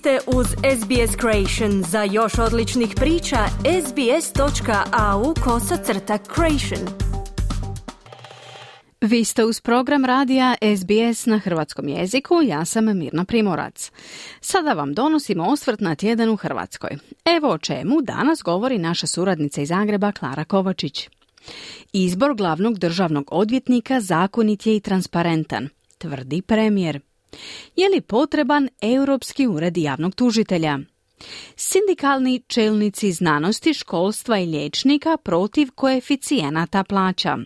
[0.00, 1.82] ste uz SBS Creation.
[1.82, 3.38] Za još odličnih priča,
[3.86, 6.88] sbs.au kosacrta creation.
[9.00, 13.90] Vi ste uz program radija SBS na hrvatskom jeziku, ja sam Mirna Primorac.
[14.40, 16.90] Sada vam donosimo osvrt na tjedan u Hrvatskoj.
[17.24, 21.08] Evo o čemu danas govori naša suradnica iz Zagreba Klara Kovačić.
[21.92, 27.00] Izbor glavnog državnog odvjetnika zakonit je i transparentan, tvrdi premijer.
[27.76, 30.78] Je li potreban Europski ured javnog tužitelja?
[31.56, 37.38] Sindikalni čelnici znanosti, školstva i liječnika protiv koeficijenata plaća.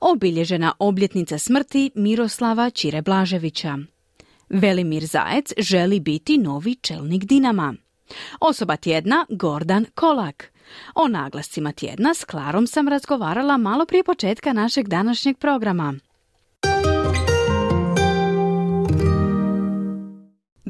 [0.00, 3.78] Obilježena obljetnica smrti Miroslava Čire Blaževića.
[4.48, 7.74] Velimir Zajec želi biti novi čelnik Dinama.
[8.40, 10.52] Osoba tjedna Gordan Kolak.
[10.94, 15.94] O naglascima tjedna s Klarom sam razgovarala malo prije početka našeg današnjeg programa.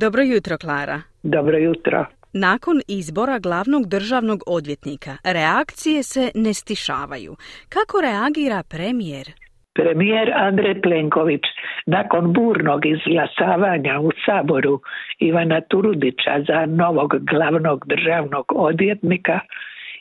[0.05, 1.03] Dobro jutro, Klara.
[1.23, 2.05] Dobro jutro.
[2.33, 7.33] Nakon izbora glavnog državnog odvjetnika, reakcije se ne stišavaju.
[7.75, 9.27] Kako reagira premijer?
[9.75, 11.45] Premijer Andrej Plenković
[11.87, 14.81] nakon burnog izglasavanja u Saboru
[15.19, 19.41] Ivana Turudića za novog glavnog državnog odvjetnika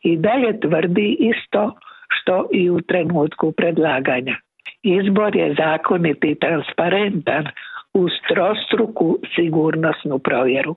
[0.04, 1.62] i dalje tvrdi isto
[2.16, 4.36] što i u trenutku predlaganja.
[4.84, 7.46] Izbor je zakonit i transparentan
[7.94, 10.76] uz trostruku sigurnosnu provjeru.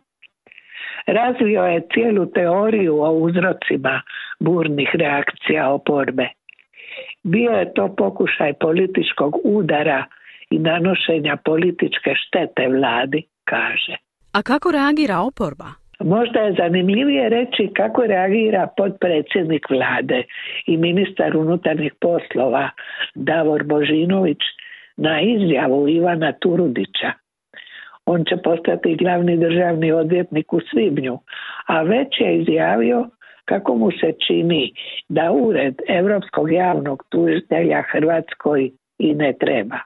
[1.07, 4.03] Razvio je cijelu teoriju o uzrocima
[4.41, 6.29] burnih reakcija oporbe.
[7.23, 10.05] Bio je to pokušaj političkog udara
[10.51, 13.97] i nanošenja političke štete vladi, kaže.
[14.33, 15.69] A kako reagira oporba?
[16.01, 20.23] Možda je zanimljivije reći kako reagira potpredsjednik vlade
[20.67, 22.71] i ministar unutarnjih poslova
[23.15, 24.39] Davor Božinović
[25.01, 27.13] na izjavu Ivana Turudića.
[28.07, 31.19] On će postati glavni državni odvjetnik u Svibnju,
[31.67, 33.07] a već je izjavio
[33.45, 34.73] kako mu se čini
[35.09, 39.79] da ured Europskog javnog tužitelja Hrvatskoj i ne treba.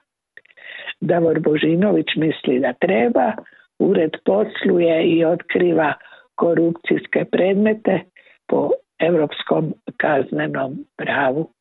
[1.00, 3.32] Davor Božinović misli da treba,
[3.78, 5.92] ured posluje i otkriva
[6.34, 8.00] korupcijske predmete
[8.48, 11.53] po europskom kaznenom pravu.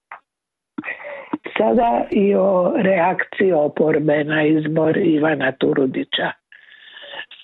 [1.58, 6.32] Sada i o reakciji oporbe na izbor Ivana Turudića.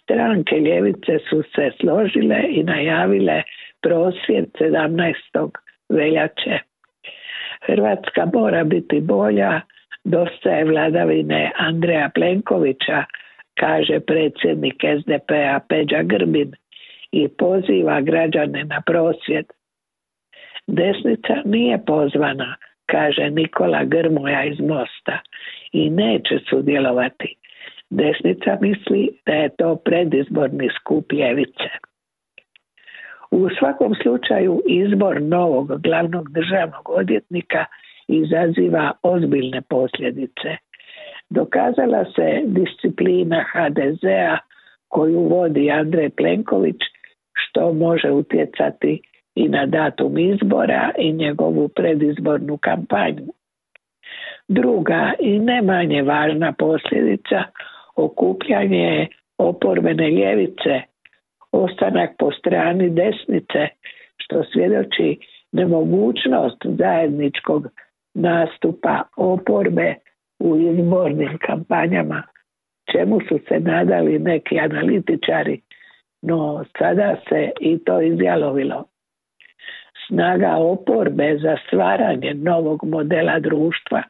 [0.02, 3.44] Stranke ljevice su se složile i najavile
[3.82, 5.50] prosvjed 17.
[5.90, 6.60] veljače.
[7.62, 9.62] Hrvatska mora biti bolja,
[10.04, 13.04] dosta je vladavine Andreja Plenkovića,
[13.60, 16.52] kaže predsjednik SDP-a Peđa Grbin
[17.12, 19.46] i poziva građane na prosvjed.
[20.68, 22.56] Desnica nije pozvana,
[22.92, 25.20] kaže Nikola Grmoja iz Mosta
[25.72, 27.36] i neće sudjelovati.
[27.90, 31.70] Desnica misli da je to predizborni skup ljevice.
[33.32, 37.66] U svakom slučaju izbor novog glavnog državnog odvjetnika
[38.08, 40.50] izaziva ozbiljne posljedice.
[41.30, 44.38] Dokazala se disciplina HDZ-a
[44.88, 46.82] koju vodi Andrej Plenković
[47.34, 49.02] što može utjecati
[49.36, 53.28] i na datum izbora i njegovu predizbornu kampanju.
[54.48, 57.44] Druga i ne manje važna posljedica
[57.96, 59.08] okupljanje
[59.38, 60.82] oporbene ljevice,
[61.52, 63.68] ostanak po strani desnice,
[64.18, 65.18] što svjedoči
[65.52, 67.68] nemogućnost zajedničkog
[68.14, 69.96] nastupa oporbe
[70.40, 72.24] u izbornim kampanjama,
[72.92, 75.62] čemu su se nadali neki analitičari,
[76.22, 78.89] no sada se i to izjalovilo.
[80.10, 84.04] Snaga oporbe za stvaranje novog modela društva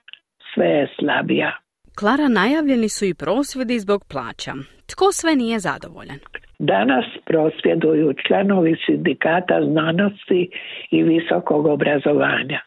[0.53, 1.51] sve je slabija.
[1.99, 4.53] Klara, najavljeni su i prosvjedi zbog plaća.
[4.91, 6.19] Tko sve nije zadovoljan?
[6.59, 10.49] Danas prosvjeduju članovi sindikata znanosti
[10.91, 12.59] i visokog obrazovanja.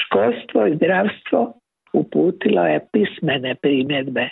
[0.00, 1.52] Školstvo i zdravstvo
[1.92, 4.28] uputilo je pismene primjedbe.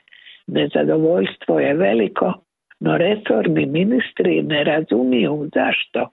[0.46, 2.32] Nezadovoljstvo je veliko,
[2.80, 6.10] no resorni ministri ne razumiju zašto,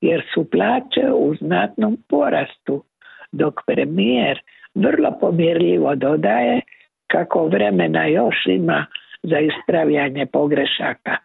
[0.00, 2.84] jer su plaće u znatnom porastu,
[3.32, 4.40] dok premijer
[4.74, 6.60] vrlo pomirljivo dodaje
[7.06, 8.86] kako vremena još ima
[9.22, 11.16] za ispravljanje pogrešaka.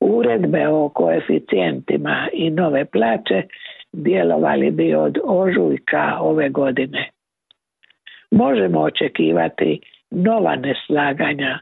[0.00, 3.42] Uredbe o koeficijentima i nove plaće
[3.92, 7.10] djelovali bi od ožujka ove godine.
[8.30, 9.80] Možemo očekivati
[10.10, 11.58] nova neslaganja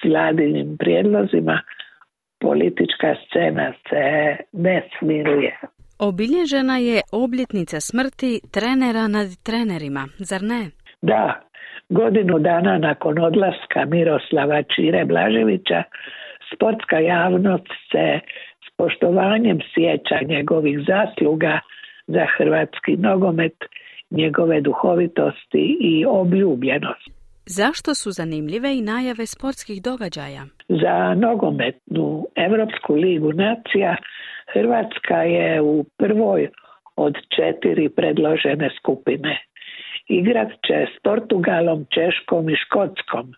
[0.00, 1.60] s vladinim prijedlozima,
[2.40, 5.58] politička scena se ne smiruje.
[5.98, 10.70] Obilježena je obljetnica smrti trenera nad trenerima, zar ne?
[11.02, 11.50] Da,
[11.88, 15.82] Godinu dana nakon odlaska Miroslava Čire Blaževića
[16.54, 18.20] Sportska javnost se
[18.66, 21.60] s poštovanjem sjeća njegovih zasluga
[22.06, 23.56] za hrvatski nogomet,
[24.10, 27.19] njegove duhovitosti i obljubljenost.
[27.58, 30.42] Zašto su zanimljive i najave sportskih događaja?
[30.68, 33.96] Za nogometnu Europsku ligu nacija
[34.52, 36.48] Hrvatska je u prvoj
[36.96, 39.38] od četiri predložene skupine.
[40.08, 43.32] Igrat će s Portugalom, Češkom i Škotskom.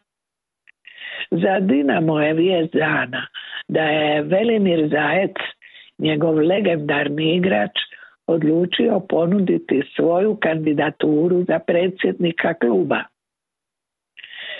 [1.30, 3.26] Za Dinamo je vijest dana
[3.68, 5.36] da je Velimir Zajec,
[5.98, 7.76] njegov legendarni igrač,
[8.26, 13.11] odlučio ponuditi svoju kandidaturu za predsjednika kluba.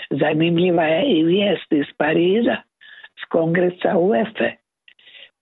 [0.09, 2.55] Zanimljiva je i vijest iz Pariza
[3.21, 4.49] s kongresa UEFA.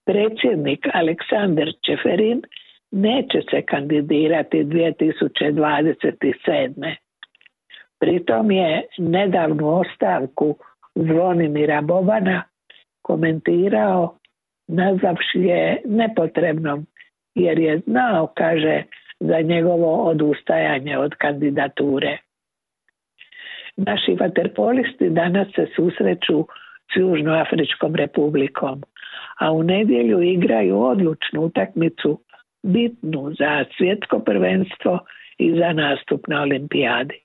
[0.06, 2.42] Predsjednik Aleksandar Čeferin
[2.90, 6.94] neće se kandidirati 2027.
[8.00, 10.56] Pritom je nedavnu ostavku
[10.94, 12.42] Zvonimira Bobana
[13.02, 14.18] komentirao
[14.68, 16.86] nazavši je nepotrebnom
[17.34, 18.82] jer je znao, kaže,
[19.20, 22.18] za njegovo odustajanje od kandidature.
[23.86, 26.46] Naši vaterpolisti danas se susreću
[26.92, 28.82] s Južnoafričkom republikom,
[29.38, 32.20] a u nedjelju igraju odlučnu utakmicu
[32.62, 34.98] bitnu za svjetsko prvenstvo
[35.38, 37.18] i za nastup na olimpijadi.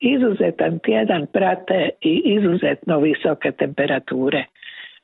[0.00, 4.44] Izuzetan tjedan prate i izuzetno visoke temperature,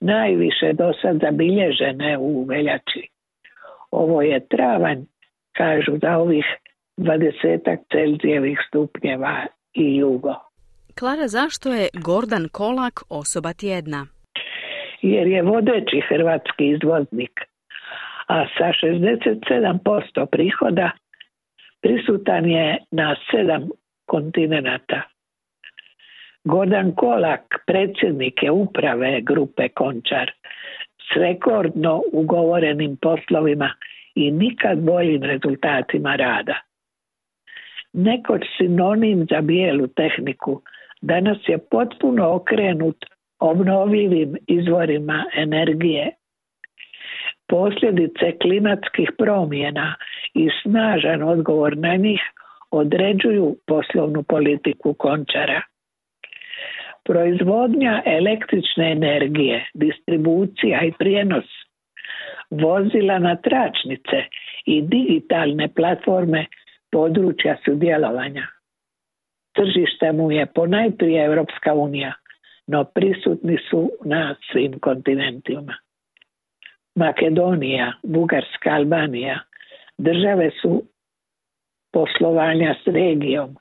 [0.00, 3.08] najviše do sad zabilježene u veljači.
[3.90, 4.98] Ovo je travanj,
[5.56, 6.46] kažu za ovih
[6.96, 10.34] dvadesetak Celzijevih stupnjeva i jugo.
[10.98, 14.06] Klara, zašto je Gordan Kolak osoba tjedna?
[15.02, 17.40] Jer je vodeći hrvatski izvoznik,
[18.26, 20.90] a sa 67% prihoda
[21.82, 23.68] prisutan je na sedam
[24.06, 25.02] kontinenata.
[26.44, 30.30] Gordan Kolak, predsjednik je uprave grupe Končar,
[30.98, 33.70] s rekordno ugovorenim poslovima
[34.14, 36.65] i nikad boljim rezultatima rada.
[37.96, 40.62] Nekoć sinonim za bijelu tehniku
[41.00, 42.96] danas je potpuno okrenut
[43.40, 46.10] obnovljivim izvorima energije.
[47.48, 49.94] Posljedice klimatskih promjena
[50.34, 52.20] i snažan odgovor na njih
[52.70, 55.62] određuju poslovnu politiku končara.
[57.04, 61.44] Proizvodnja električne energije, distribucija i prijenos
[62.50, 64.24] vozila na tračnice
[64.66, 66.46] i digitalne platforme
[66.92, 68.46] područja sudjelovanja.
[69.54, 72.12] Tržište mu je ponajprije Europska unija,
[72.66, 75.74] no prisutni su na svim kontinentima.
[76.94, 79.40] Makedonija, Bugarska, Albanija
[79.98, 80.82] države su
[81.92, 83.56] poslovanja s regijom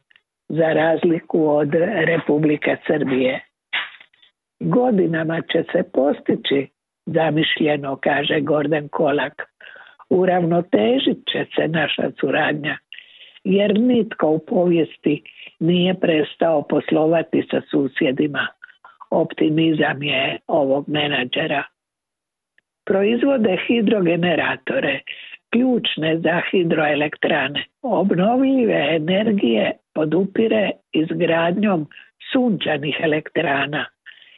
[0.50, 1.74] za razliku od
[2.06, 3.42] Republike Srbije.
[4.60, 6.68] Godinama će se postići
[7.06, 9.42] zamišljeno, kaže Gordon Kolak.
[10.10, 12.78] Uravnotežit će se naša suradnja
[13.46, 15.24] jer nitko u povijesti
[15.60, 18.48] nije prestao poslovati sa susjedima.
[19.12, 21.64] Optimizam je ovog menadžera.
[22.86, 25.00] Proizvode hidrogeneratore,
[25.50, 27.66] ključne za hidroelektrane.
[27.82, 31.88] Obnovljive energije podupire izgradnjom
[32.32, 33.86] sunčanih elektrana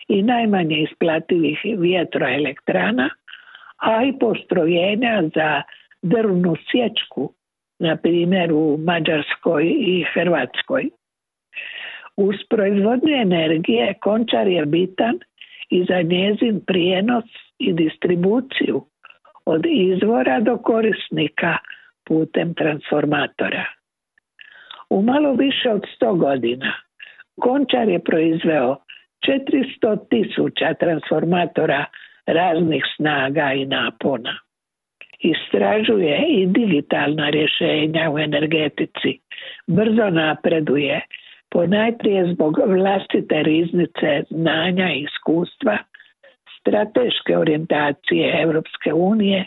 [0.07, 3.09] i najmanje isplativih vjetroelektrana,
[3.77, 5.61] a i postrojenja za
[6.01, 7.33] drvnu sječku
[7.79, 10.89] na primjer u Mađarskoj i Hrvatskoj.
[12.17, 15.19] Uz proizvodnju energije končar je bitan
[15.69, 17.25] i za njezin prijenos
[17.59, 18.85] i distribuciju
[19.45, 21.57] od izvora do korisnika
[22.07, 23.65] putem transformatora.
[24.89, 26.73] U malo više od 100 godina
[27.39, 28.75] Končar je proizveo
[29.27, 31.85] 400 tisuća transformatora
[32.25, 34.39] raznih snaga i napona
[35.19, 39.19] istražuje i digitalna rješenja u energetici,
[39.67, 41.01] brzo napreduje,
[41.49, 45.77] ponajprije zbog vlastite riznice znanja i iskustva,
[46.59, 49.45] strateške orijentacije Europske unije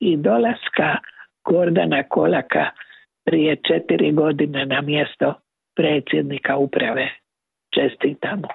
[0.00, 0.96] i dolaska
[1.44, 2.70] Gordana Kolaka
[3.24, 5.34] prije četiri godine na mjesto
[5.76, 7.10] predsjednika uprave.
[7.74, 8.48] Čestitamo.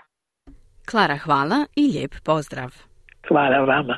[0.92, 2.72] Klara, hvala i lijep pozdrav.
[3.28, 3.98] Hvala vama.